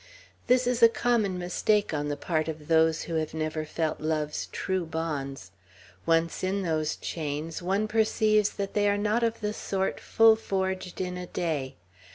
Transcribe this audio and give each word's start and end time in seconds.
This 0.47 0.65
is 0.65 0.81
a 0.81 0.89
common 0.89 1.37
mistake 1.37 1.93
on 1.93 2.07
the 2.07 2.17
part 2.17 2.47
of 2.47 2.67
those 2.67 3.03
who 3.03 3.13
have 3.17 3.35
never 3.35 3.65
felt 3.65 3.99
love's 4.01 4.47
true 4.47 4.83
bonds. 4.83 5.51
Once 6.07 6.43
in 6.43 6.63
those 6.63 6.95
chains, 6.95 7.61
one 7.61 7.87
perceives 7.87 8.49
that 8.53 8.73
they 8.73 8.89
are 8.89 8.97
not 8.97 9.21
of 9.21 9.41
the 9.41 9.53
sort 9.53 9.99
full 9.99 10.35
forged 10.35 10.99
in 10.99 11.17
a 11.17 11.27
day. 11.27 11.75